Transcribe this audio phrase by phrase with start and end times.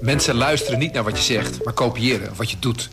[0.00, 2.90] Mensen luisteren niet naar wat je zegt, maar kopiëren wat je doet.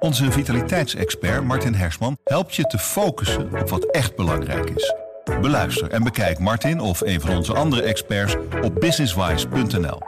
[0.00, 4.94] Onze vitaliteitsexpert Martin Hersman helpt je te focussen op wat echt belangrijk is.
[5.40, 9.98] Beluister en bekijk Martin of een van onze andere experts op businesswise.nl.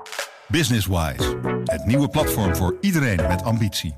[0.49, 3.95] Businesswise, het nieuwe platform voor iedereen met ambitie.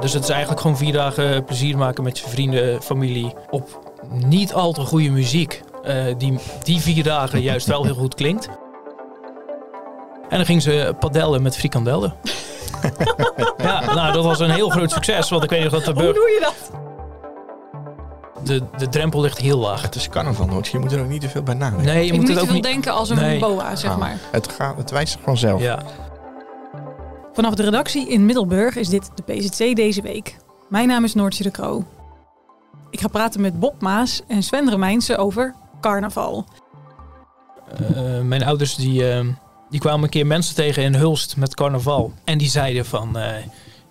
[0.00, 3.34] Dus het is eigenlijk gewoon vier dagen plezier maken met je vrienden, familie.
[3.50, 5.62] Op niet al te goede muziek.
[5.82, 8.48] eh, die, die vier dagen juist wel heel goed klinkt.
[10.28, 12.14] En dan ging ze padellen met frikandellen.
[13.58, 15.30] ja, nou dat was een heel groot succes.
[15.30, 16.14] Want ik weet nog dat de Hoe burger...
[16.20, 16.70] doe je dat?
[18.44, 19.82] De, de drempel ligt heel laag.
[19.82, 20.66] Het is carnaval nooit.
[20.66, 21.86] Je moet er ook niet te veel bij nadenken.
[21.86, 22.72] Nee, je Ik moet moet het niet ook te veel niet...
[22.72, 23.38] denken als een Nee.
[23.38, 24.16] boa, zeg Ah, maar.
[24.32, 25.60] Het, gaat, het wijst zich gewoon zelf.
[25.60, 25.78] Ja.
[27.32, 30.36] Vanaf de redactie in Middelburg is dit de PZC deze week.
[30.68, 31.84] Mijn naam is Noortje de Kroo.
[32.90, 36.46] Ik ga praten met Bob Maas en Sven Remijnsen over carnaval.
[37.76, 39.26] Eh, mijn ouders die, eh,
[39.70, 42.12] die kwamen een keer mensen tegen in Hulst met carnaval.
[42.24, 43.32] En die zeiden van, eh,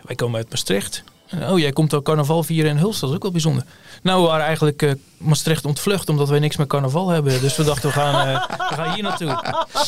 [0.01, 1.03] wij komen uit Maastricht.
[1.49, 3.63] Oh, jij komt ook carnaval vieren in Hulst, dat is ook wel bijzonder.
[4.03, 7.41] Nou, we waren eigenlijk Maastricht ontvlucht omdat wij niks met carnaval hebben.
[7.41, 8.33] Dus we dachten, we gaan,
[8.69, 9.43] we gaan hier naartoe.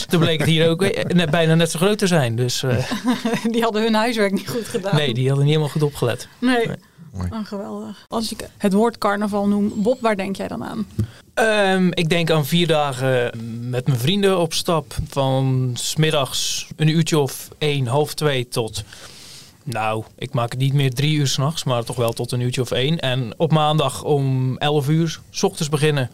[0.07, 0.81] Toen bleek het hier ook
[1.13, 2.35] net, bijna net zo groot te zijn.
[2.35, 2.63] Dus
[3.51, 4.95] Die hadden hun huiswerk niet goed gedaan.
[4.95, 6.27] nee, die hadden niet helemaal goed opgelet.
[6.39, 6.67] Nee.
[6.67, 6.75] Nee.
[7.11, 7.31] Nee.
[7.31, 8.05] Oh, geweldig.
[8.07, 10.87] Als ik het woord carnaval noem, Bob, waar denk jij dan aan?
[11.33, 13.31] Ehm, ik denk aan vier dagen
[13.69, 14.95] met mijn vrienden op stap.
[15.07, 18.83] Van smiddags een uurtje of één, half twee tot...
[19.63, 22.61] Nou, ik maak het niet meer drie uur s'nachts, maar toch wel tot een uurtje
[22.61, 22.99] of één.
[22.99, 26.09] En op maandag om elf uur, s ochtends beginnen.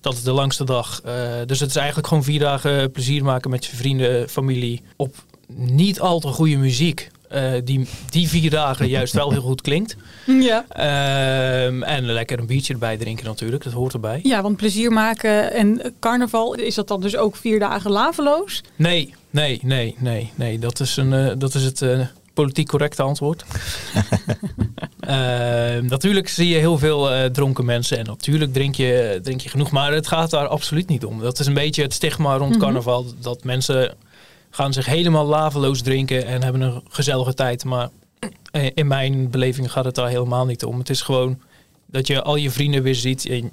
[0.00, 1.00] Dat is de langste dag.
[1.04, 1.14] Eh,
[1.46, 4.82] dus het is eigenlijk gewoon vier dagen plezier maken met je vrienden, familie.
[4.96, 5.24] Op
[5.56, 7.10] niet al te goede muziek.
[7.32, 9.96] Eh, die, die vier dagen juist wel heel goed klinkt.
[10.26, 10.64] Ja.
[10.68, 14.20] Ehm, en lekker een biertje erbij drinken natuurlijk, dat hoort erbij.
[14.22, 18.60] Ja, want plezier maken en carnaval, is dat dan dus ook vier dagen laveloos?
[18.76, 20.58] Nee, nee, nee, nee, nee.
[20.58, 22.00] Dat is, een, eh, dat is het eh,
[22.34, 23.44] politiek correcte antwoord.
[25.00, 29.70] Ehm, natuurlijk zie je heel veel dronken mensen en natuurlijk drink je, drink je genoeg.
[29.70, 31.20] Maar het gaat daar absoluut niet om.
[31.20, 32.60] Dat is een beetje het stigma rond Mhm.
[32.60, 33.06] carnaval.
[33.20, 33.94] Dat mensen
[34.54, 37.64] gaan zich helemaal laveloos drinken en hebben een gezellige tijd.
[37.64, 37.88] Maar
[38.52, 40.78] eh, in mijn beleving gaat het daar helemaal niet om.
[40.78, 41.40] Het is gewoon
[41.86, 43.26] dat je al je vrienden weer ziet.
[43.26, 43.52] En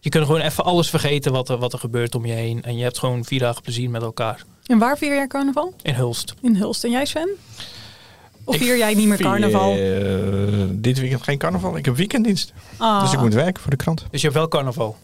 [0.00, 2.62] je kunt gewoon even alles vergeten wat er, wat er gebeurt om je heen.
[2.62, 4.44] En je hebt gewoon vier dagen plezier met elkaar.
[4.66, 5.74] En waar vier jij carnaval?
[5.82, 6.34] In Hulst.
[6.42, 6.84] In Hulst.
[6.84, 7.28] En jij Sven?
[8.44, 9.72] Of vier jij niet meer vier, carnaval?
[9.72, 11.76] eh, dit weekend geen carnaval.
[11.76, 12.52] Ik heb weekenddienst.
[12.76, 13.00] Ah.
[13.02, 14.06] Dus ik moet werken voor de krant.
[14.10, 14.96] Dus je hebt wel carnaval.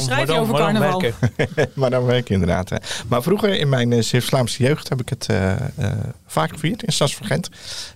[0.00, 1.00] Schrijf je over maar dan carnaval?
[1.00, 1.70] werken.
[1.80, 2.68] maar dan werk ik inderdaad.
[2.68, 2.76] hè.
[3.08, 5.92] Maar vroeger in mijn uh, Zeeuws-Vlaamse jeugd heb ik het eh, eh,
[6.26, 6.82] vaak gevierd.
[6.82, 7.48] In Stadsvergent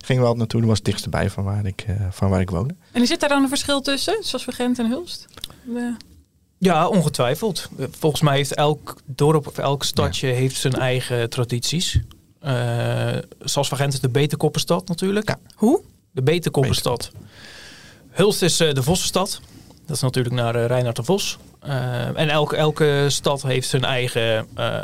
[0.05, 0.61] gingen we altijd naartoe.
[0.61, 2.75] Dat was het dichtst bij van waar ik, eh, van waar ik woonde.
[2.93, 5.27] En zit daar dan een verschil tussen, zoals voor Gent en Hulst?
[5.65, 5.97] De-
[6.59, 7.69] Ja, ongetwijfeld.
[7.99, 12.01] Volgens mij heeft elk dorp of elk stadje heeft zijn eigen tradities.
[12.41, 15.29] Eh van Gent is de Beterkoppenstad natuurlijk.
[15.29, 15.39] Ja.
[15.55, 15.81] Hoe?
[16.11, 17.11] De Beterkoppenstad.
[18.11, 19.41] Hulst is eh, de Vossenstad.
[19.87, 21.39] Dat is natuurlijk naar uh, Reinhard de Vos.
[21.67, 24.83] Uh, en elke, elke stad heeft zijn eigen uh,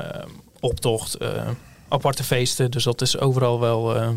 [0.60, 1.48] optocht, uh,
[1.88, 2.70] aparte feesten.
[2.70, 4.08] Dus dat is overal wel uh,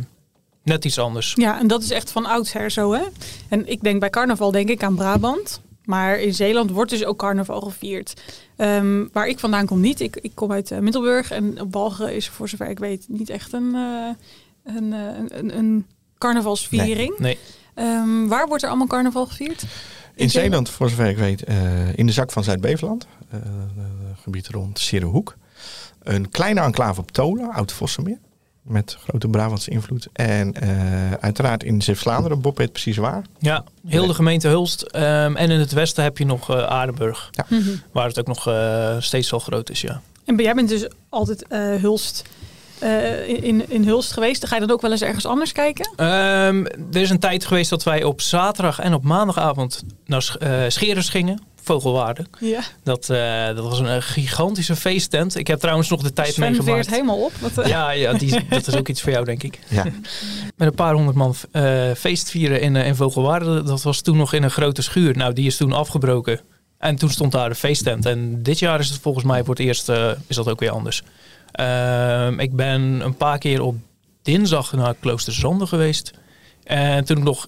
[0.64, 1.34] net iets anders.
[1.36, 3.04] Ja, en dat is echt van oudsher zo, hè?
[3.50, 5.62] En ik denk bij carnaval denk ik aan Brabant.
[5.86, 8.14] Maar in Zeeland wordt dus ook carnaval gevierd.
[8.58, 10.00] Um, waar ik vandaan kom niet.
[10.00, 11.32] Ik, ik kom uit uh, Middelburg.
[11.32, 14.10] En op Balgen is voor zover ik weet niet echt een, uh,
[14.64, 15.86] een, een, een,
[16.18, 17.18] carnavalsviering.
[17.18, 17.20] Nee.
[17.20, 17.38] nee.
[17.82, 19.64] Um, waar wordt er allemaal carnaval gevierd?
[20.16, 23.08] In Zeeland, voor zover ik weet, uh, in de zak van Zuid-Beveland.
[23.34, 23.40] Uh,
[24.22, 25.36] gebied rond Serenhoek.
[26.04, 28.18] Een kleine enclave op Tolen, Oud-Vossenmeer.
[28.62, 30.08] Met grote Brabantse invloed.
[30.14, 33.24] En uh, uiteraard in Zeeuws-Vlaanderen, Bob weet precies waar.
[33.40, 34.82] Ja, heel de gemeente Hulst.
[34.96, 37.30] Um, en in het westen heb je nog uh, Aardenburg.
[37.32, 37.46] Ja.
[37.50, 37.82] Mm -hmm.
[37.92, 40.02] Waar het ook nog uh, steeds wel groot is, ja.
[40.26, 41.46] En jij bent dus altijd
[41.82, 42.24] Hulst...
[42.84, 44.48] Uh, in, in Hulst geweest.
[44.48, 45.90] Ga je dan ook wel eens ergens anders kijken?
[46.06, 50.50] Um, er is een tijd geweest dat wij op zaterdag en op maandagavond naar uh,
[50.68, 51.42] Scheres gingen.
[51.64, 52.26] Vogelwaarde.
[52.40, 52.62] Ja.
[52.84, 55.36] Dat, uh, dat was een gigantische feesttent.
[55.36, 56.74] Ik heb trouwens nog de tijd Sven meegemaakt.
[56.74, 57.32] veert helemaal op.
[57.40, 59.60] Wat, ja, ja die, dat is ook iets voor jou, denk ik.
[59.68, 59.84] Ja.
[60.58, 63.64] Met een paar honderd man uh, feest vieren in, in Vogelwaarde.
[63.64, 65.18] Dat was toen nog in een grote schuur.
[65.18, 66.40] Nou, die is toen afgebroken.
[66.78, 68.06] En toen stond daar de feesttent.
[68.06, 70.72] En dit jaar is het volgens mij voor het eerst uh, is dat ook weer
[70.72, 71.04] anders.
[71.62, 73.76] Uh, ik ben een paar keer op
[74.22, 76.12] dinsdag naar Kloosterzande geweest.
[76.64, 77.48] En toen ik nog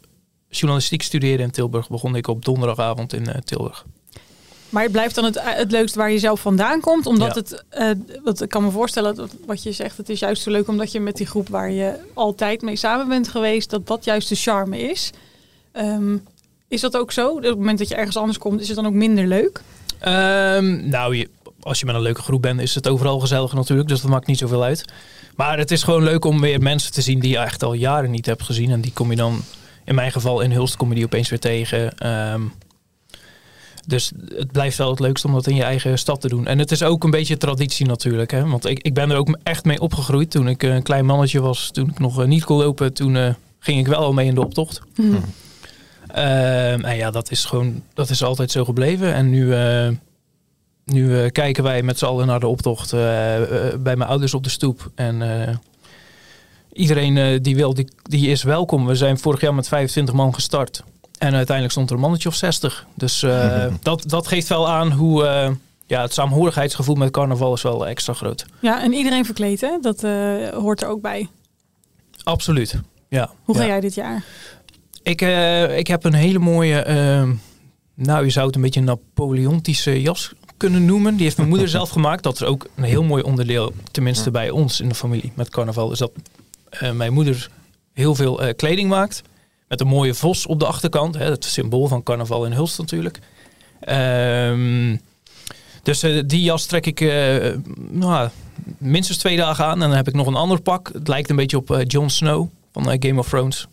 [0.49, 3.85] journalistiek studeerde in Tilburg, begon ik op donderdagavond in uh, Tilburg.
[4.69, 7.05] Maar het blijft dan het, het leukst waar je zelf vandaan komt.
[7.05, 7.41] Omdat ja.
[7.41, 7.63] het,
[8.07, 10.67] uh, wat, ik kan me voorstellen, dat wat je zegt, het is juist zo leuk
[10.67, 14.29] omdat je met die groep waar je altijd mee samen bent geweest, dat dat juist
[14.29, 15.11] de charme is.
[15.73, 16.23] Um,
[16.67, 17.29] is dat ook zo?
[17.29, 19.61] Op het moment dat je ergens anders komt, is het dan ook minder leuk?
[19.99, 21.29] Ehm, nou, je,
[21.63, 23.89] als je met een leuke groep bent, is het overal gezellig natuurlijk.
[23.89, 24.85] Dus dat maakt niet zoveel uit.
[25.35, 28.11] Maar het is gewoon leuk om weer mensen te zien die je echt al jaren
[28.11, 28.71] niet hebt gezien.
[28.71, 29.41] En die kom je dan,
[29.85, 31.97] in mijn geval in Hulst, kom je die opeens weer tegen.
[31.97, 32.41] Ehm,
[33.87, 36.47] dus het blijft wel het leukst om dat in je eigen stad te doen.
[36.47, 38.31] En het is ook een beetje traditie natuurlijk.
[38.31, 38.47] Hè?
[38.47, 41.71] Want ik, ik ben er ook echt mee opgegroeid toen ik een klein mannetje was.
[41.71, 44.35] Toen ik nog eh, niet kon lopen, toen eh, ging ik wel al mee in
[44.35, 44.81] de optocht.
[46.07, 49.13] Ehm, en ja, dat is gewoon, dat is altijd zo gebleven.
[49.13, 49.87] En nu, eh,
[50.85, 54.33] nu eh, kijken wij met z'n allen naar de optocht eh, eh, bij mijn ouders
[54.33, 54.91] op de stoep.
[54.95, 55.55] En eh,
[56.73, 58.85] iedereen eh, die wil, die, die is welkom.
[58.85, 60.83] We zijn vorig jaar met 25 man gestart.
[61.17, 62.85] En uiteindelijk stond er een mannetje of 60.
[62.93, 65.51] Dus eh, dat, dat geeft wel aan hoe eh,
[65.85, 68.45] ja, het saamhorigheidsgevoel met carnaval is wel extra groot.
[68.59, 69.77] Ja, en iedereen verkleed, hè?
[69.81, 71.29] Dat eh, hoort er ook bij.
[72.23, 72.81] Absoluut.
[73.09, 73.29] Ja.
[73.43, 73.67] Hoe ga ja.
[73.67, 74.23] jij dit jaar?
[75.03, 77.29] Ik, eh, ik heb een hele mooie, eh,
[77.93, 81.15] nou je zou het een beetje een Napoleontische jas kunnen noemen.
[81.15, 82.23] Die heeft mijn moeder zelf gemaakt.
[82.23, 85.91] Dat is ook een heel mooi onderdeel, tenminste bij ons in de familie met carnaval.
[85.91, 86.11] Is dat
[86.69, 87.49] eh, mijn moeder
[87.93, 89.21] heel veel eh, kleding maakt.
[89.67, 91.15] Met een mooie vos op de achterkant.
[91.15, 93.19] Hè, het symbool van carnaval in Hulst natuurlijk.
[93.79, 94.97] Ehm,
[95.83, 96.99] dus eh, die jas trek ik
[97.89, 98.29] nou,
[98.77, 99.81] minstens twee dagen aan.
[99.81, 100.89] En dan heb ik nog een ander pak.
[100.93, 103.67] Het lijkt een beetje op Jon Snow van Game of Thrones.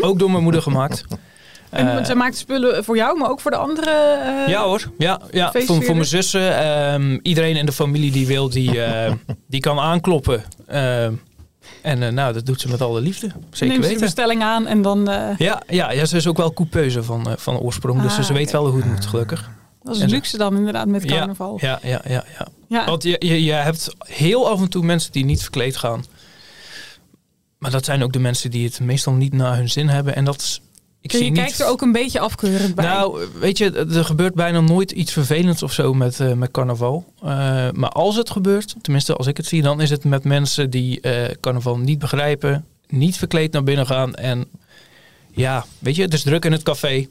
[0.00, 1.04] Ook door mijn moeder gemaakt.
[1.70, 3.90] En Eh, ze maakt spullen voor jou, maar ook voor de andere.
[3.90, 5.52] eh, ja hoor, ja, ja.
[5.52, 6.58] Voor, voor mijn zussen.
[6.58, 9.12] ehm, iedereen in de familie die wil, die, eh,
[9.48, 10.42] die kan aankloppen.
[10.66, 11.12] Ehm,
[11.82, 13.26] en nou, dat doet ze met alle liefde.
[13.26, 14.00] Zeker neemt ze de weten.
[14.00, 15.04] bestelling aan en dan.
[15.38, 18.02] Ja, ja, ja, ze is ook wel coupeuse van, van oorsprong.
[18.02, 19.50] dus Ah, ze weet wel hoe het moet, gelukkig.
[19.82, 21.58] dat is En luxe dan inderdaad met carnaval.
[21.60, 22.46] Ja, ja, ja, ja.
[22.68, 22.84] Ja.
[22.84, 26.04] Want je, je, je hebt heel af en toe mensen die niet verkleed gaan.
[27.58, 30.14] Maar dat zijn ook de mensen die het meestal niet naar hun zin hebben.
[30.16, 30.60] En dat
[31.02, 31.60] Ik je kijkt niet...
[31.60, 32.84] er ook een beetje afkeurend bij.
[32.84, 37.12] Nou, weet je, er gebeurt bijna nooit iets vervelends of zo met, eh, met carnaval.
[37.22, 37.26] Eh,
[37.72, 41.00] maar als het gebeurt, tenminste als ik het zie, dan is het met mensen die
[41.00, 44.14] eh, carnaval niet begrijpen, niet verkleed naar binnen gaan.
[44.14, 44.48] En
[45.30, 47.06] ja, weet je, het is druk in het café.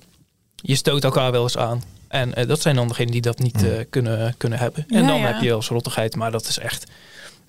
[0.56, 1.84] Je stoot elkaar wel eens aan.
[2.10, 4.86] En eh, dat zijn dan degenen die dat niet eh, kunnen, kunnen hebben.
[4.88, 5.26] En Ja, dan ja.
[5.26, 6.86] heb je als rottigheid, maar dat is echt...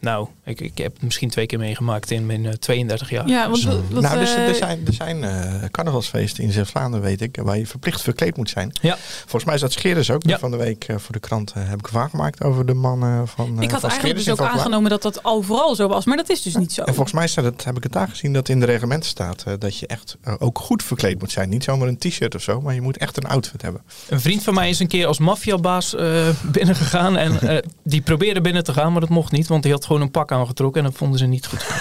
[0.00, 3.28] Nou, ik, ik heb het misschien twee keer meegemaakt in mijn eh, 32 jaar.
[3.28, 7.20] ja, want dat, nou, dus, eh, er zijn, er zijn eh, carnavalsfeesten in Zeeuws-Vlaanderen, weet
[7.20, 8.72] ik, waar je verplicht verkleed moet zijn.
[8.80, 8.96] Ja.
[9.20, 10.22] Volgens mij is dat Scheerders ook.
[10.26, 10.38] Ja.
[10.38, 13.28] Van de week eh, voor de krant eh, heb ik vraag gemaakt over de mannen
[13.28, 16.16] van eh, ik had van eigenlijk dus ook aangenomen dat dat overal zo was, maar
[16.16, 16.82] dat is dus niet zo.
[16.82, 19.42] En volgens mij staat het, heb ik het daar gezien, dat in de reglementen staat
[19.46, 21.48] eh, dat je echt eh, ook goed verkleed moet zijn.
[21.48, 23.82] Niet zomaar een t-shirt of zo, maar je moet echt een outfit hebben.
[24.08, 27.16] Een vriend van mij is een keer als maffiabaas eh binnengegaan.
[27.16, 29.48] En eh, die probeerde binnen te gaan, maar dat mocht niet.
[29.48, 31.66] Want die had gewoon een pak aangetrokken en dat vonden ze niet goed.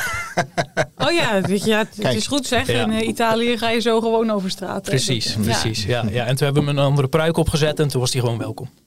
[0.97, 2.15] Oh ja, weet je, ja het, Kijk.
[2.15, 2.67] is goed zeg.
[2.67, 2.83] Ja.
[2.83, 4.85] In eh, Italië ga je zo gewoon over straat.
[4.85, 4.91] hè.
[4.91, 5.83] Precies, precies.
[5.83, 6.03] Ja.
[6.11, 8.37] Ja, en toen hebben we hem een andere pruik opgezet en toen was hij gewoon
[8.37, 8.69] welkom.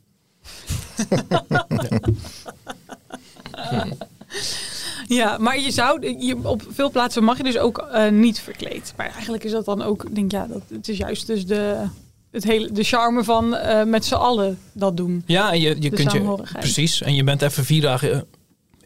[5.08, 8.94] Ja, maar je zou, je, op veel plaatsen mag je dus ook eh, niet verkleed.
[8.96, 11.84] Maar eigenlijk is dat dan ook, ik denk ja, dat, het is juist dus de,
[12.30, 15.22] het hele, de charme van eh, met z'n allen dat doen.
[15.26, 16.42] Ja, en je, je kunt je.
[16.52, 17.02] Precies.
[17.02, 18.26] En je bent even vier dagen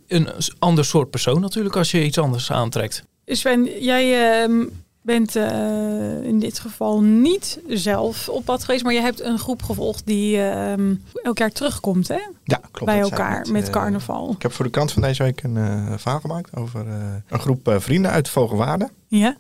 [0.09, 3.05] een ander soort persoon natuurlijk als je iets anders aantrekt.
[3.27, 4.65] Sven, jij ehm,
[5.07, 9.63] bent eh, in dit geval niet zelf op pad geweest, maar je hebt een groep
[9.63, 12.21] gevolgd die ehm, elk jaar terugkomt hè?
[12.45, 12.93] Ja, klopt.
[12.93, 14.31] bij elkaar met eh, carnaval.
[14.31, 16.95] Ik heb voor de krant van deze week een eh verhaal gemaakt over eh,
[17.29, 18.91] een groep vrienden uit Vogelwaarde.
[19.09, 19.37] Ja?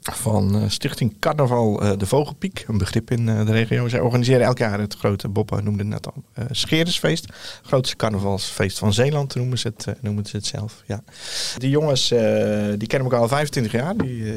[0.00, 3.88] Van eh, Stichting Carnaval eh, de Vogelpiek, een begrip in eh, de regio.
[3.88, 7.26] Zij organiseren elk jaar het grote, Bob noemde het net al, eh Scherersfeest.
[7.62, 10.82] Grootste carnavalsfeest van Zeeland noemen ze het, noemen ze het zelf.
[10.86, 11.02] Ja.
[11.58, 13.96] Die jongens die kennen elkaar al 25 jaar.
[13.96, 14.32] Die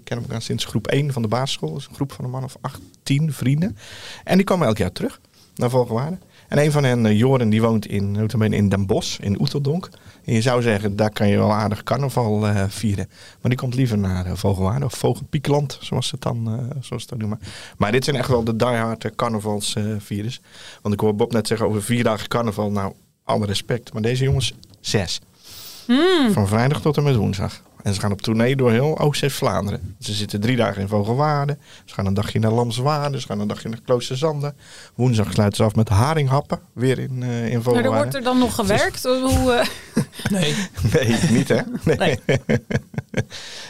[0.00, 1.70] kennen elkaar sinds groep 1 van de basisschool.
[1.70, 3.76] Dat is een groep van een man of 18 vrienden.
[4.24, 5.20] En die komen elk jaar terug
[5.54, 6.18] naar Vogelwaarde.
[6.48, 9.88] En een van hen, eh, Joren, die woont in, in Den Bosch, in Oeteldonk.
[10.26, 13.08] En je zou zeggen, daar kan je wel aardig carnaval eh, vieren.
[13.40, 16.86] Maar die komt liever naar uh, Vogelwaarde of Vogelpiekland, zoals ze het dan eh, zoals
[16.88, 17.40] ze het dan noemen.
[17.76, 20.40] Maar dit zijn echt wel de diehard carnavalsvirus.
[20.82, 22.70] Want ik hoor Bob net zeggen over vier dagen carnaval.
[22.70, 22.92] Nou,
[23.24, 23.92] alle respect.
[23.92, 25.20] Maar deze jongens, zes.
[25.86, 26.32] Hmm.
[26.32, 27.62] Van vrijdag tot en met woensdag.
[27.86, 29.96] En ze gaan op tournee door heel Oost-Zuid-Vlaanderen.
[30.00, 31.58] Ze zitten drie dagen in Vogelwaarde.
[31.84, 33.20] Ze gaan een dagje naar Lamswaarde.
[33.20, 34.54] Ze gaan een dagje naar Kloosterzande.
[34.94, 36.58] Woensdag sluiten ze af met haringhappen.
[36.72, 37.88] Weer in, uh, in Maar Vogelwaarde.
[37.88, 39.02] er wordt er dan nog gewerkt?
[39.02, 39.66] Hoe, eh,
[40.30, 40.54] Nee.
[40.92, 41.60] Nee, niet hè?
[41.84, 41.96] Nee.
[41.96, 42.18] Nee.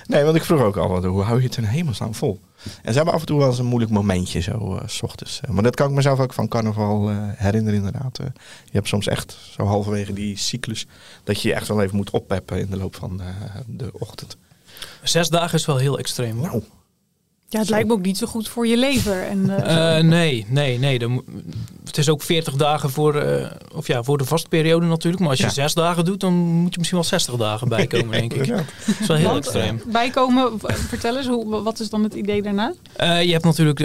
[0.06, 2.40] want ik vroeg ook al, wat, hoe hou je het in hemelsnaam vol?
[2.82, 5.40] En ze hebben af en toe wel eens een moeilijk momentje, zo uh, s ochtends.
[5.50, 8.16] maar dat kan ik mezelf ook van carnaval uh, herinneren inderdaad.
[8.64, 10.86] Je hebt soms echt zo halverwege die cyclus...
[11.24, 13.20] dat je je echt wel even moet oppeppen in de loop van
[13.66, 14.36] de ochtend.
[15.02, 16.46] Zes dagen is wel heel extreem hoor.
[16.46, 16.62] Nou,
[17.48, 19.22] Ja, het lijkt me ook niet zo goed voor je lever.
[19.22, 19.96] En, eh.
[19.98, 20.98] Eh, nee, nee, nee.
[20.98, 21.24] Dan
[21.84, 25.20] het is ook 40 dagen voor, eh, of ja, voor de vastperiode natuurlijk.
[25.22, 25.50] Maar als je Ja.
[25.52, 28.46] zes dagen doet, dan moet je misschien wel 60 dagen bijkomen, denk ik.
[28.56, 28.64] Dat
[29.00, 29.82] is wel heel Want, extreem.
[29.86, 30.52] Bijkomen,
[30.88, 32.72] vertel eens, hoe, wat is dan het idee daarna?
[32.96, 33.80] Eh, je hebt natuurlijk,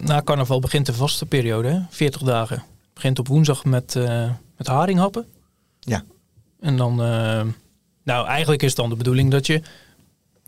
[0.00, 1.80] na carnaval begint de vaste periode, hè?
[1.90, 2.62] 40 dagen.
[2.94, 5.26] Begint op woensdag met, eh, met haringhappen.
[5.80, 6.02] Ja.
[6.60, 6.96] En dan,
[8.04, 9.62] nou eigenlijk is het dan de bedoeling dat je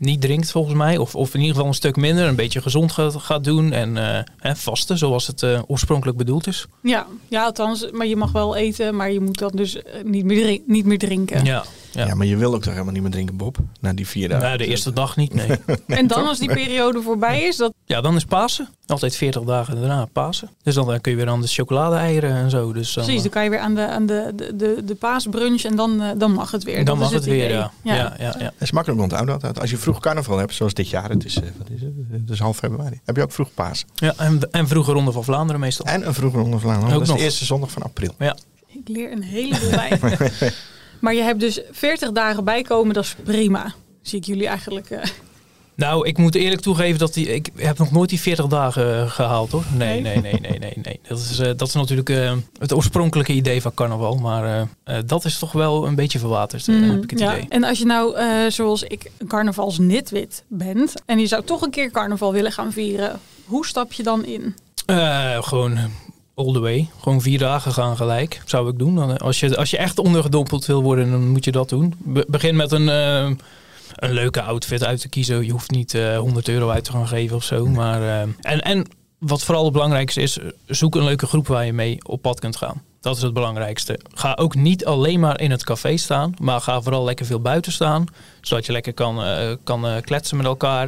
[0.01, 0.97] niet drinkt volgens mij.
[0.97, 3.71] Of, of in ieder geval een stuk minder, een beetje gezond gaat, gaat doen.
[3.73, 6.67] En eh, hè, vasten zoals het eh, oorspronkelijk bedoeld is.
[6.81, 10.25] Ja, ja, althans, maar je mag wel eten, maar je moet dan dus eh, niet
[10.25, 11.45] meer, drink- niet meer drinken.
[11.45, 11.63] Ja.
[11.91, 12.05] Ja.
[12.05, 12.15] Ja.
[12.15, 13.57] maar je wil ook toch helemaal niet meer drinken, Bob?
[13.79, 14.45] Na die vier dagen.
[14.45, 15.47] Nou, de eerste dag niet, nee.
[15.87, 18.67] En dan als die periode voorbij is, dat, Ja, dan is Pasen.
[18.85, 20.49] Altijd 40 dagen daarna Pasen.
[20.63, 22.73] Dus dan, eh, kun je weer aan de chocolade-eieren en zo.
[22.73, 25.61] Dus dan, precies, dan kan je weer aan de, aan de, de, de, de paasbrunch
[25.63, 26.75] en dan, eh, dan mag het weer.
[26.75, 27.49] dan Dat mag is het weer, idee.
[27.57, 27.71] ja.
[27.83, 27.95] Ja.
[27.95, 29.59] Ja, ja, Het is makkelijk onthouden altijd.
[29.59, 31.91] Als je vroeg carnaval hebt, zoals dit jaar, het is, eh, wat is het?
[32.11, 32.99] Het is half februari.
[33.05, 33.85] Heb je ook vroeg paas.
[33.95, 35.85] Ja, en, en vroege ronde van Vlaanderen meestal.
[35.85, 36.87] En een vroege ronde Vlaanderen.
[36.87, 37.17] Ook Dat is nog.
[37.17, 38.13] de eerste zondag van april.
[38.73, 39.99] Ik leer een heleboel bij.
[41.01, 43.73] maar je hebt dus 40 dagen bijkomen, dat is prima.
[44.01, 44.89] Zie ik jullie eigenlijk.
[44.89, 45.03] eh,
[45.75, 49.09] Nou, ik moet eerlijk toegeven dat die, ik heb nog nooit die 40 dagen eh,
[49.11, 49.63] gehaald hoor.
[49.77, 50.73] Nee, nee, nee, nee, nee.
[50.83, 50.99] nee.
[51.07, 52.09] Dat, is, eh, dat is natuurlijk
[52.59, 54.15] het oorspronkelijke idee van carnaval.
[54.15, 54.67] Maar
[55.05, 57.35] dat is toch wel een beetje verwaterd, eh, heb ik het Mm, ja.
[57.37, 57.45] idee.
[57.49, 58.15] En als je nou,
[58.51, 63.19] zoals ik, een carnavalsnitwit bent en je zou toch een keer carnaval willen gaan vieren,
[63.45, 64.55] hoe stap je dan in?
[65.41, 65.77] Gewoon
[66.35, 66.89] all the way.
[66.99, 68.95] Gewoon vier dagen gaan gelijk, zou ik doen.
[68.95, 71.93] Dan, eh, als, je, als je echt ondergedompeld wil worden, dan moet je dat doen.
[71.97, 73.29] Be- begin met een, eh,
[73.95, 75.45] een leuke outfit uit te kiezen.
[75.45, 77.65] Je hoeft niet eh 100 euro uit te gaan geven of zo.
[77.65, 78.85] Maar, eh, en, en
[79.17, 82.39] wat vooral het belangrijkste is, eh, zoek een leuke groep waar je mee op pad
[82.39, 82.81] kunt gaan.
[83.01, 83.99] Dat is het belangrijkste.
[84.13, 87.71] Ga ook niet alleen maar in het café staan, maar ga vooral lekker veel buiten
[87.71, 88.05] staan.
[88.41, 90.87] Zodat je lekker kan, eh, kan eh, kletsen met elkaar.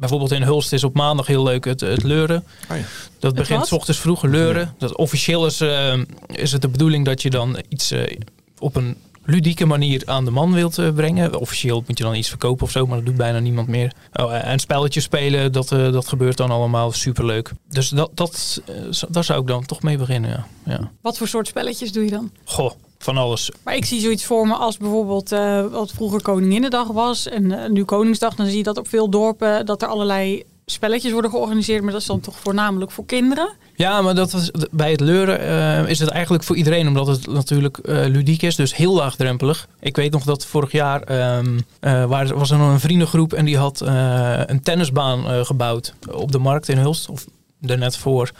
[0.00, 2.44] Bijvoorbeeld in Hulst is op maandag heel leuk het, het leuren.
[2.70, 2.82] Oh ja.
[3.18, 4.74] Dat begint s ochtends vroeg leuren.
[4.78, 8.16] Dat officieel is, eh, is het de bedoeling dat je dan iets eh,
[8.58, 11.40] op een ludieke manier aan de man wilt eh, brengen.
[11.40, 13.92] Officieel moet je dan iets verkopen of zo, maar dat doet bijna niemand meer.
[14.12, 17.52] Oh, en spelletjes spelen, dat, eh, dat gebeurt dan allemaal superleuk.
[17.68, 18.62] Dus dat, dat,
[19.08, 20.46] daar zou ik dan toch mee beginnen, ja.
[20.64, 20.90] ja.
[21.00, 22.30] Wat voor soort spelletjes doe je dan?
[22.44, 22.72] Goh,
[23.04, 23.50] van alles.
[23.64, 27.70] Maar ik zie zoiets voor me als bijvoorbeeld eh, wat vroeger Koninginnedag was en eh,
[27.70, 28.34] nu Koningsdag.
[28.34, 32.00] Dan zie je dat op veel dorpen dat er allerlei spelletjes worden georganiseerd, maar dat
[32.00, 33.52] is dan toch voornamelijk voor kinderen.
[33.74, 37.26] Ja, maar dat is, bij het leuren eh, is het eigenlijk voor iedereen, omdat het
[37.26, 39.68] natuurlijk eh, ludiek is, dus heel laagdrempelig.
[39.80, 43.44] Ik weet nog dat vorig jaar ehm, eh, waar, was er nog een vriendengroep en
[43.44, 47.26] die had eh, een tennisbaan eh, gebouwd op de markt in Hulst, of
[47.60, 48.30] er net voor.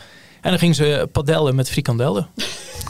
[0.41, 2.29] En dan ging ze padellen met frikandellen.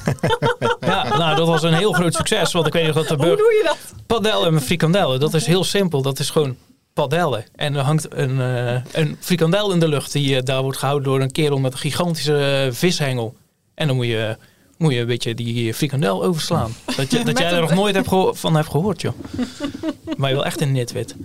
[0.81, 3.37] ja, nou dat was een heel groot succes, want ik weet nog dat de Hoe
[3.37, 3.79] doe je dat?
[4.07, 6.03] Padellen met frikandellen, dat is heel simpel.
[6.03, 6.57] Dat is gewoon
[6.93, 7.45] padellen.
[7.55, 11.09] En er hangt een, eh, een frikandel in de lucht die eh, daar wordt gehouden
[11.09, 13.35] door een kerel met een gigantische eh, vishengel.
[13.75, 14.37] En dan moet je,
[14.79, 16.75] moet je een beetje die frikandel overslaan.
[16.97, 19.15] Dat, je, dat jij er nog nooit hebt van hebt gehoord, joh.
[20.17, 21.17] Maar je wil echt een nitwit.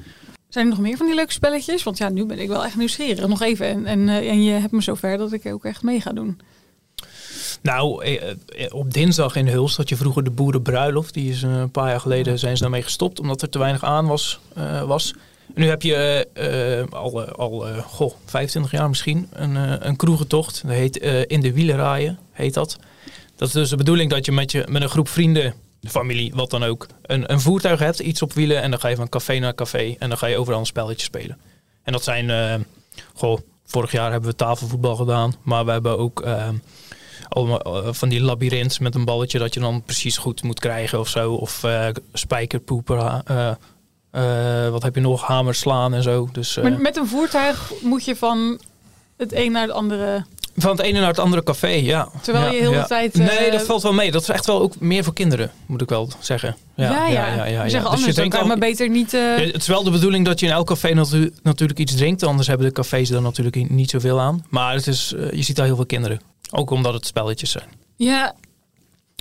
[0.55, 1.83] Zijn er nog meer van die leuke spelletjes?
[1.83, 3.27] Want ja, nu ben ik wel echt nieuwsgierig.
[3.27, 3.67] Nog even.
[3.67, 6.39] En, en, eh, en je hebt me zover dat ik ook echt mee ga doen.
[7.61, 8.37] Nou, eh, eh,
[8.73, 11.13] op dinsdag in Hulst had je vroeger de boerenbruiloft.
[11.13, 14.07] Die is een paar jaar geleden zijn ze daarmee gestopt, omdat er te weinig aan
[14.07, 14.39] was.
[14.85, 15.13] was.
[15.53, 16.27] En nu heb je
[16.89, 19.55] al, al goh, 25 jaar misschien een,
[19.87, 20.61] een kroegentocht.
[20.65, 20.97] Dat heet
[21.27, 22.77] In de Wielerraaien, heet dat.
[23.35, 26.49] Dat is dus de bedoeling dat je met, je, met een groep vrienden, familie, wat
[26.49, 28.61] dan ook, een, een voertuig hebt, iets op wielen.
[28.61, 31.05] En dan ga je van café naar café en dan ga je overal een spelletje
[31.05, 31.37] spelen.
[31.83, 32.55] En dat zijn, eh,
[33.13, 35.33] goh, vorig jaar hebben we tafelvoetbal gedaan.
[35.43, 36.47] Maar we hebben ook eh,
[37.29, 40.99] allemaal eh, van die labyrint met een balletje dat je dan precies goed moet krijgen
[40.99, 41.33] of zo.
[41.33, 41.63] Of
[42.13, 43.23] spijkerpoeper,
[44.15, 46.29] eh, wat heb je nog, hamer slaan en zo.
[46.31, 48.59] Dus Maar met een voertuig moet je van
[49.17, 50.25] het een naar het andere.
[50.55, 52.09] Van het ene naar het andere café, ja.
[52.21, 52.81] Terwijl Ja, je heel ja.
[52.81, 54.11] de tijd, eh, Nee, dat valt wel mee.
[54.11, 56.55] Dat is echt wel ook meer voor kinderen, moet ik wel zeggen.
[56.75, 57.07] Ja, ja.
[57.07, 59.13] ja, ja, Dus je dan kan al- maar beter niet...
[59.13, 62.23] eh, het is wel de bedoeling dat je in elk café natu- natuurlijk iets drinkt.
[62.23, 64.45] Anders hebben de cafés er natuurlijk niet zoveel aan.
[64.49, 66.21] Maar het is, eh, je ziet daar heel veel kinderen.
[66.51, 67.65] Ook omdat het spelletjes zijn.
[67.95, 68.35] ja,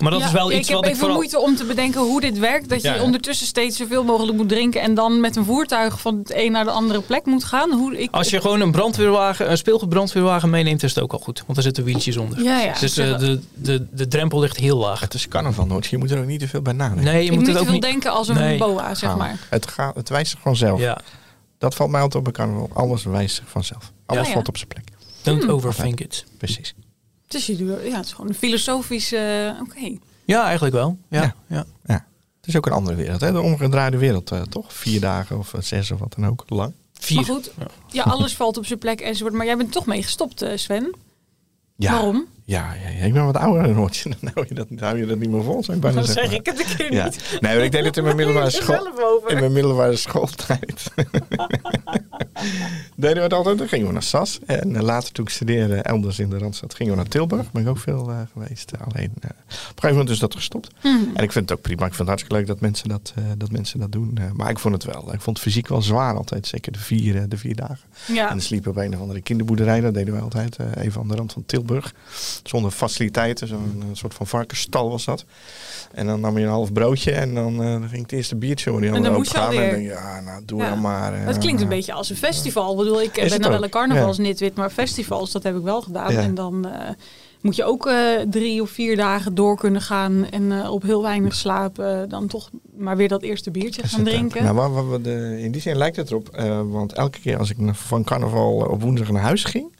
[0.02, 1.16] Maar dat ja, is wel iets ik heb wat ik even vooral...
[1.16, 2.68] moeite om te bedenken hoe dit werkt.
[2.68, 3.02] Dat je Ja, ja.
[3.02, 4.80] ondertussen steeds zoveel mogelijk moet drinken...
[4.80, 7.72] en dan met een voertuig van het een naar de andere plek moet gaan.
[7.72, 11.42] Hoe, ik, Als je gewoon een brandweerwagen, een speelgoedbrandweerwagen meeneemt, is het ook al goed.
[11.46, 12.42] Want er zitten wieltjes onder.
[12.42, 12.78] Ja, ja.
[12.80, 15.00] Dus eh, de, de, de drempel ligt heel laag.
[15.00, 15.86] Het is carnaval, Noord.
[15.86, 17.04] Je moet er ook niet te veel bij nadenken.
[17.04, 17.82] Nee, je ik moet moet het niet ook veel niet...
[17.82, 18.58] denken als een Nee.
[18.58, 19.38] boa, zeg maar.
[19.48, 20.80] Het, gaat, het wijst zich vanzelf.
[20.80, 20.98] Ja,
[21.58, 22.70] Dat valt mij altijd op bij carnaval.
[22.72, 23.92] Alles wijst zich vanzelf.
[24.06, 24.34] Alles Ja, ja.
[24.34, 24.84] valt op zijn plek.
[25.22, 25.50] don't Hmm.
[25.50, 26.24] overthink it.
[26.38, 26.74] Precies.
[27.28, 29.12] Dus je doet, ja, het is gewoon een filosofisch...
[29.12, 29.96] eh, Oké.
[30.24, 30.98] Ja, eigenlijk wel.
[31.08, 31.34] Ja, Ja.
[31.46, 31.64] ja.
[31.86, 32.06] Ja.
[32.40, 33.20] Het is ook een andere wereld.
[33.20, 33.32] Hè?
[33.32, 34.72] De omgedraaide wereld, eh, toch?
[34.72, 36.44] Vier dagen of eh, zes of wat dan ook.
[36.48, 36.72] Lang.
[36.92, 37.16] Vier.
[37.16, 37.50] Maar goed,
[37.88, 39.34] ja, alles valt op zijn plek enzovoort.
[39.34, 40.94] Maar jij bent toch mee gestopt, eh, Sven.
[41.76, 41.92] Ja.
[41.92, 42.26] Waarom?
[42.44, 44.10] Ja, ja, ja, ik ben wat ouder dan Roortje.
[44.20, 46.30] Dan hou je dat, dan hou je dat niet meer vol, zou ik bijna zeggen.
[46.30, 47.04] zeg ik het een keer Ja.
[47.04, 47.38] niet.
[47.40, 48.86] Nee, maar ik deed het in mijn middelbare school.
[49.26, 50.84] In mijn middelbare schooltijd.
[52.96, 53.58] deden we het altijd.
[53.58, 54.38] Dan gingen we naar SAS.
[54.46, 57.52] En eh, later toen ik studeerde elders in de Randstad gingen we naar Tilburg.
[57.52, 58.72] Ben ik ook veel eh, geweest.
[58.78, 60.70] Alleen eh, op een gegeven moment is dat gestopt.
[60.80, 61.10] Hmm.
[61.14, 61.86] En ik vind het ook prima.
[61.86, 64.18] Ik vind het hartstikke leuk dat mensen dat, dat, mensen dat doen.
[64.32, 65.12] Maar ik vond het wel.
[65.12, 66.46] Ik vond het fysiek wel zwaar altijd.
[66.46, 67.78] Zeker de vier, de vier dagen.
[68.06, 68.22] Ja.
[68.22, 69.80] En dan sliepen we op een of andere kinderboerderij.
[69.80, 70.56] Dat deden we altijd.
[70.76, 71.94] even aan de rand van Tilburg.
[72.42, 73.48] Zonder faciliteiten.
[73.48, 75.24] Zo'n eh, soort van varkensstal was dat.
[75.92, 77.12] En dan nam je een half broodje.
[77.12, 78.70] En dan, dan ging het eerste biertje.
[78.70, 79.38] En dan helemaal moest je.
[79.38, 80.68] En dan denk je, ja, nou doe Ja.
[80.68, 81.18] dan maar.
[81.18, 82.33] Het klinkt een beetje als een festival.
[82.42, 85.82] Ik bedoel, ik Is ben dan wel een carnavalsnitwit, maar festivals, dat heb ik wel
[85.82, 86.10] gedaan.
[86.10, 86.90] En dan eh,
[87.44, 87.96] moet je ook eh,
[88.30, 92.08] drie of vier dagen door kunnen gaan en eh, op heel weinig slapen.
[92.08, 94.44] Dan toch maar weer dat eerste biertje gaan drinken.
[94.44, 94.56] Nou,
[95.04, 96.28] eh, in die zin lijkt het erop.
[96.70, 99.73] want elke keer als ik van carnaval op woensdag naar huis ging.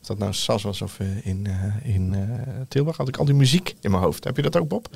[0.00, 2.20] Of dat nou Sas was of eh, in, eh, in eh,
[2.68, 4.24] Tilburg, had ik al die muziek in mijn hoofd.
[4.24, 4.88] Heb je dat ook, Bob?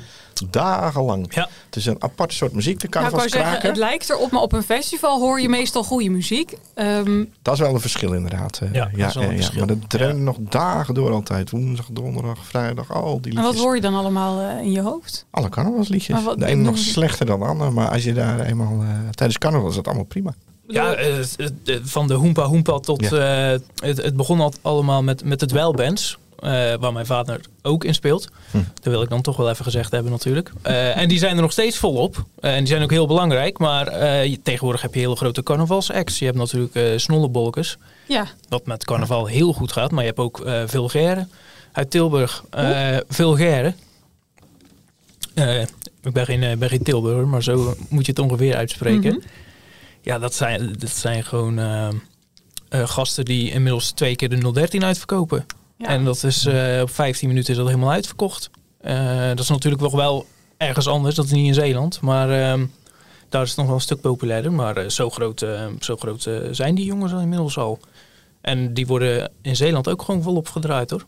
[0.51, 1.35] Dagenlang.
[1.35, 1.49] Ja.
[1.67, 3.69] Het is een apart soort muziek, de Nou, ik wou zeggen, carnavalskraker.
[3.69, 6.57] het lijkt erop, maar op een festival hoor je meestal goede muziek.
[6.75, 8.61] Ehm, Dat is wel een verschil inderdaad.
[8.73, 9.59] Ja, dat is wel een verschil.
[9.59, 11.51] Maar dat dreunt nog dagen door altijd.
[11.51, 13.65] Woensdag, donderdag, vrijdag, al die en wat liedjes.
[13.65, 15.27] hoor je dan allemaal in je hoofd?
[15.31, 16.25] Alle carnavalsliedjes.
[16.37, 17.71] De ene nog slechter dan de andere.
[17.71, 18.85] Maar als je daar eenmaal...
[19.11, 20.35] tijdens carnaval is dat allemaal prima.
[20.73, 21.53] Ja, eh, het-
[21.83, 23.13] van de Hoempa Hoempa tot...
[23.13, 23.37] eh,
[23.75, 26.19] het, het begon al allemaal met, met het Welbands.
[26.39, 26.51] eh,
[26.81, 28.29] waar mijn vader ook in speelt.
[28.51, 28.57] Hm.
[28.75, 30.53] Dat wil ik dan toch wel even gezegd hebben natuurlijk.
[30.63, 32.25] Eh, en die zijn er nog steeds volop.
[32.41, 33.59] Eh, en die zijn ook heel belangrijk.
[33.59, 36.19] Maar eh, tegenwoordig heb je hele grote carnavalsacts.
[36.19, 37.77] Je hebt natuurlijk eh snollebolkes.
[38.09, 39.91] Ja, Wat met carnaval heel goed gaat.
[39.91, 41.27] Maar je hebt ook eh Vulgaire
[41.73, 42.45] uit Tilburg.
[42.51, 43.75] eh Vulgaire.
[45.35, 45.61] Eh,
[46.03, 49.15] ik ben geen, eh, ben geen Tilburger, maar zo moet je het ongeveer uitspreken.
[49.15, 49.27] Mhm.
[50.03, 54.85] Ja, dat zijn, dat zijn gewoon eh, eh, gasten die inmiddels twee keer de 013
[54.85, 55.47] uitverkopen.
[55.77, 55.87] ja.
[55.87, 58.51] En dat is eh, op 15 minuten is dat helemaal uitverkocht.
[59.35, 61.15] Dat is natuurlijk nog wel ergens anders.
[61.15, 62.01] Dat is niet in Zeeland.
[62.01, 62.67] Maar ehm,
[63.29, 64.53] daar is het nog wel een stuk populairder.
[64.53, 65.47] Maar zo groot,
[65.81, 67.81] zo groot zijn die jongens al inmiddels al.
[68.41, 71.07] En die worden in Zeeland ook gewoon volop gedraaid hoor.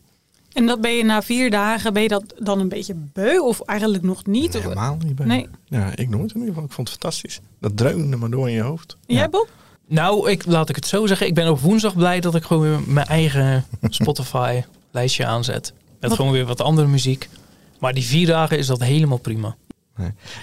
[0.55, 3.61] En dat ben je na vier dagen, ben je dat dan een beetje beu of
[3.61, 4.55] eigenlijk nog niet?
[4.55, 5.25] Of, Helemaal niet bij.
[5.25, 5.47] Nee.
[5.65, 6.63] Ja, ik nooit in ieder geval.
[6.63, 7.39] Ik vond het fantastisch.
[7.59, 8.97] Dat dreunde maar door in je hoofd.
[9.05, 9.49] Jij Bob?
[9.87, 11.27] Nou, ik, laat ik het zo zeggen.
[11.27, 15.73] Ik ben op woensdag blij dat ik gewoon weer mijn eigen Spotify lijstje aanzet.
[15.99, 17.29] Met Wat- gewoon weer wat andere muziek.
[17.79, 19.55] Maar die vier dagen is dat helemaal prima.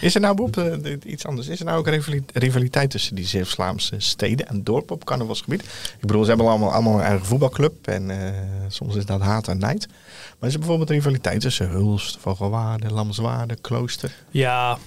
[0.00, 1.48] Is er nou, Bob, eh, iets anders?
[1.48, 5.62] Is er nou ook rivali- rivaliteit tussen die Zeeuws-Vlaamse steden en dorpen op carnavalsgebied?
[5.62, 7.86] Ik bedoel, ze hebben allemaal, allemaal een eigen voetbalclub.
[7.86, 9.86] En eh, soms is dat haat en nijd.
[10.38, 14.14] Maar is er bijvoorbeeld rivaliteit tussen Hulst, Vogelwaarde, Lamswaarde, Klooster?
[14.30, 14.78] Ja,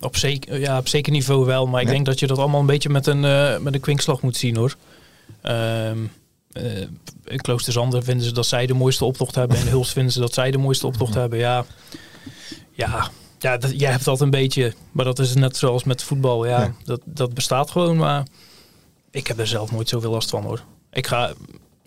[0.00, 1.66] op zeker, ja, op zeker niveau wel.
[1.66, 1.94] Maar ik Nee.
[1.94, 4.56] denk dat je dat allemaal een beetje met een, eh, met een kwinkslag moet zien
[4.56, 4.76] hoor.
[5.40, 5.90] Eh,
[7.24, 7.40] in
[8.02, 9.56] vinden ze dat zij de mooiste optocht hebben.
[9.56, 11.38] En Hulst vinden ze dat zij de mooiste optocht hebben.
[11.38, 11.64] Ja,
[12.72, 13.10] ja,
[13.42, 14.74] ja dat, jij hebt dat een beetje.
[14.92, 16.46] Maar dat is net zoals met voetbal.
[16.46, 16.72] Ja, Ja.
[16.84, 17.96] Dat, dat bestaat gewoon.
[17.96, 18.26] Maar
[19.10, 20.62] ik heb er zelf nooit zoveel last van hoor.
[20.92, 21.32] Ik ga,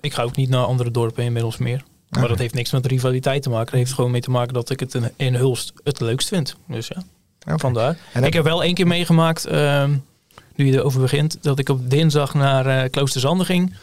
[0.02, 1.84] ik ga ook niet naar andere dorpen inmiddels meer.
[2.10, 3.66] Maar dat heeft niks met rivaliteit te maken.
[3.66, 6.56] Dat heeft gewoon mee te maken dat ik het in, in Hulst het leukst vind.
[6.68, 7.04] Dus ja.
[7.58, 7.98] Vandaar.
[8.14, 9.96] En ik heb wel één keer meegemaakt, ehm,
[10.56, 13.76] nu je erover begint, dat ik op dinsdag naar eh Kloosterzande ging.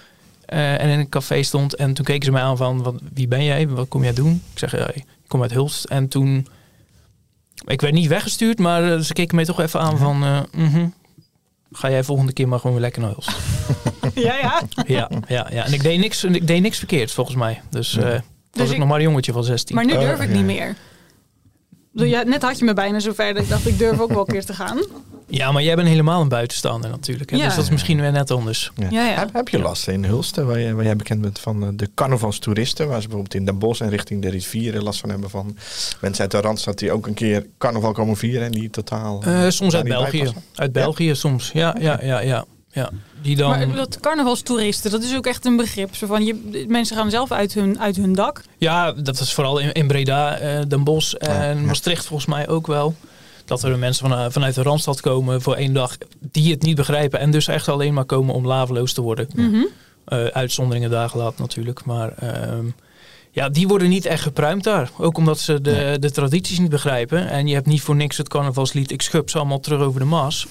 [0.46, 1.74] eh, en in een café stond.
[1.74, 3.68] En toen keken ze mij aan van, wat, wie ben jij?
[3.68, 4.42] Wat kom jij doen?
[4.52, 5.84] Ik zeg, ja, ik kom uit Hulst.
[5.84, 6.46] En toen,
[7.66, 10.86] ik werd niet weggestuurd, maar ze keken mij toch even aan van, eh, mhm,
[11.72, 13.30] ga jij volgende keer maar gewoon weer lekker naar Hulst.
[14.14, 14.62] Ja, ja.
[14.86, 15.64] ja, ja, ja.
[15.64, 17.60] En ik deed niks, ik deed niks verkeerd volgens mij.
[17.70, 18.20] Dus eh was
[18.50, 19.76] Dus ik ik- nog maar een jongetje van 16.
[19.76, 20.34] Maar nu Oh, durf ik ja.
[20.34, 20.76] niet meer.
[21.92, 24.26] Ja, net had je me bijna zover dat ik dacht, ik durf ook wel een
[24.32, 24.78] keer te gaan.
[25.26, 27.30] Ja, maar jij bent helemaal een buitenstaander natuurlijk.
[27.30, 27.36] Hè?
[27.36, 27.44] Ja.
[27.44, 28.70] Dus dat is misschien weer net anders.
[28.76, 28.86] Ja.
[28.90, 29.18] Ja, ja.
[29.18, 31.90] Heb, heb je last in Hulst, waar, je, waar jij bekend bent van eh, de
[31.94, 35.56] carnavalstoeristen, waar ze bijvoorbeeld in Den Bosch en richting de rivieren last van hebben van
[36.00, 39.22] mensen uit de Randstad die ook een keer carnaval komen vieren en die totaal...
[39.22, 40.32] Eh, soms uit België.
[40.54, 41.50] Uit België soms.
[41.52, 42.44] Ja, ja, ja, ja.
[42.72, 42.90] Ja.
[43.22, 43.48] Die dan...
[43.48, 45.94] Maar dat carnavalstoeristen, dat is ook echt een begrip.
[45.94, 48.42] Zo van, je, mensen gaan zelf uit hun, uit hun dak.
[48.58, 51.66] Ja, dat is vooral in, in Breda, eh, Den Bosch en ja.
[51.66, 52.94] Maastricht volgens mij ook wel.
[53.44, 56.76] Dat er mensen van, eh, vanuit de Randstad komen voor één dag die het niet
[56.76, 57.18] begrijpen.
[57.18, 59.28] En dus echt alleen maar komen om laveloos te worden.
[59.34, 59.64] Mhm.
[60.04, 61.84] Eh, uitzonderingen daar gelaten natuurlijk.
[61.84, 62.66] Maar ehm,
[63.34, 64.90] ja, die worden niet echt gepruimd daar.
[64.98, 67.28] Ook omdat ze de, de tradities niet begrijpen.
[67.28, 70.06] En je hebt niet voor niks het carnavalslied Ik schub ze allemaal terug over de
[70.06, 70.46] Maas.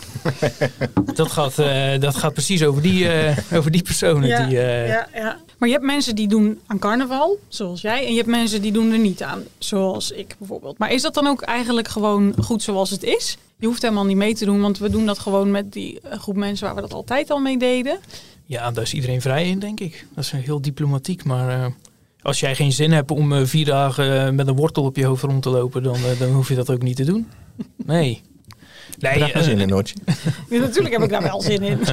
[1.16, 4.48] dat, gaat, eh, dat gaat precies over die, eh, over die personen.
[4.48, 5.38] die, eh, ja, ja.
[5.58, 8.06] Maar je hebt mensen die doen aan carnaval, zoals jij.
[8.06, 10.78] En je hebt mensen die doen er niet aan, zoals ik bijvoorbeeld.
[10.78, 13.38] Maar is dat dan ook eigenlijk gewoon goed zoals het is?
[13.58, 16.36] Je hoeft helemaal niet mee te doen, want we doen dat gewoon met die groep
[16.36, 18.00] mensen waar we dat altijd al mee deden.
[18.46, 20.06] Ja, daar is iedereen vrij in, denk ik.
[20.16, 21.66] Dat is heel diplomatiek, maar eh,
[22.22, 25.06] als jij geen zin hebt om eh, vier dagen eh, met een wortel op je
[25.06, 27.28] hoofd rond te lopen, dan, eh, dan hoef je dat ook niet te doen.
[27.86, 28.22] Nee.
[29.00, 29.96] Nee, Daar zin in, Noortje.
[30.50, 31.80] Ja, natuurlijk heb ik daar wel zin in.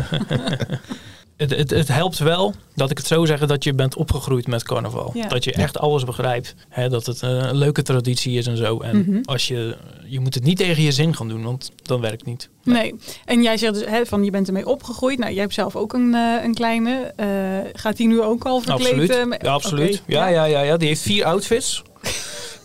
[1.38, 4.62] het, het, het helpt wel, dat ik het zo zeggen, dat je bent opgegroeid met
[4.62, 5.10] carnaval.
[5.14, 5.28] Ja.
[5.28, 6.54] Dat je echt alles begrijpt.
[6.68, 8.78] Hè, dat het eh, een leuke traditie is en zo.
[8.80, 9.20] En Mhm.
[9.24, 12.26] als je, je moet het niet tegen je zin gaan doen, want dan werkt het
[12.26, 12.48] niet.
[12.64, 12.94] Nee.
[13.24, 15.18] En jij zegt dus hè, van je bent ermee opgegroeid.
[15.18, 17.12] Nou, jij hebt zelf ook een, eh, een kleine.
[17.16, 17.26] Eh,
[17.72, 19.10] gaat die nu ook al verkleed?
[19.10, 19.36] Absoluut.
[19.42, 20.02] Ja, absoluut.
[20.06, 20.76] Ja, ja, ja, ja.
[20.76, 21.82] Die heeft vier outfits.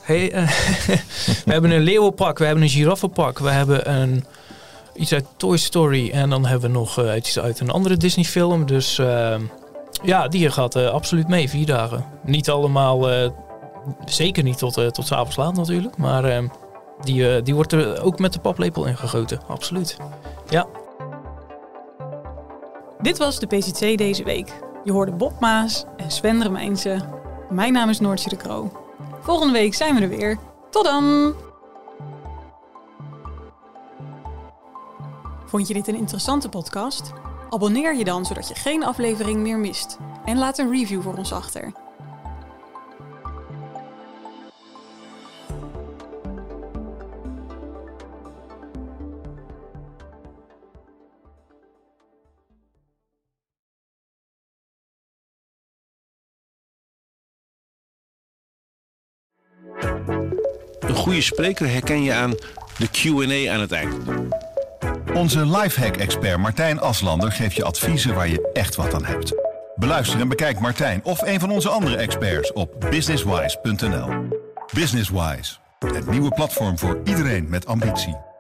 [0.04, 0.32] Hey,
[1.46, 4.24] we hebben een leeuwenpak, we hebben een giraffenpak, we hebben een,
[4.96, 8.26] iets uit Toy Story en dan hebben we nog eh, iets uit een andere Disney
[8.26, 8.66] film.
[8.66, 9.36] Dus eh,
[10.04, 12.06] ja, die gaat eh, absoluut mee, vier dagen.
[12.24, 13.30] Niet allemaal, eh,
[14.06, 16.44] zeker niet tot, tot 's avonds laat natuurlijk, maar eh,
[17.02, 19.98] die, die wordt er ook met de paplepel ingegoten, absoluut.
[20.50, 20.66] Ja.
[23.02, 24.54] Dit was de PCC deze week.
[24.84, 27.00] Je hoorde Bob Maas en Sven Remijnse.
[27.50, 28.72] Mijn naam is Noortje de Kroo.
[29.22, 30.38] Volgende week zijn we er weer.
[30.70, 31.34] Tot dan!
[35.54, 37.12] Vond je dit een interessante podcast?
[37.50, 39.98] Abonneer je dan zodat je geen aflevering meer mist.
[40.26, 41.74] En laat een review voor ons achter.
[60.80, 62.32] Een goede spreker herken je aan
[62.78, 64.53] de Q&A aan het eind.
[65.14, 69.34] Onze lifehack-expert Martijn Aslander geeft je adviezen waar je echt wat aan hebt.
[69.76, 74.08] Beluister en bekijk Martijn of een van onze andere experts op businesswise.nl.
[74.74, 78.33] Businesswise, het nieuwe platform voor iedereen met ambitie.